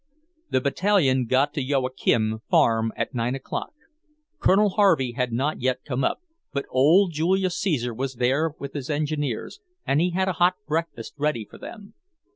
The 0.49 0.59
Battalion 0.61 1.27
got 1.27 1.53
to 1.53 1.61
Joachim 1.61 2.39
farm 2.49 2.91
at 2.97 3.13
nine 3.13 3.35
o'clock. 3.35 3.75
Colonel 4.39 4.69
Harvey 4.69 5.11
had 5.11 5.31
not 5.31 5.61
yet 5.61 5.83
come 5.85 6.03
up, 6.03 6.23
but 6.51 6.65
old 6.71 7.11
Julius 7.11 7.55
Caesar 7.59 7.93
was 7.93 8.15
there 8.15 8.55
with 8.57 8.73
his 8.73 8.89
engineers, 8.89 9.59
and 9.85 10.01
he 10.01 10.09
had 10.09 10.27
a 10.27 10.33
hot 10.41 10.55
breakfast 10.65 11.13
ready 11.19 11.45
for 11.45 11.59
them. 11.59 11.93